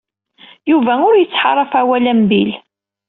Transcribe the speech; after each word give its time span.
Yuba 0.71 0.93
ur 1.07 1.13
yettḥaṛaf 1.17 1.71
awal 1.81 2.05
am 2.11 2.21
Bill. 2.29 2.51